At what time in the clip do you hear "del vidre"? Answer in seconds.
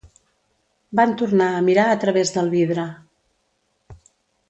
2.39-2.87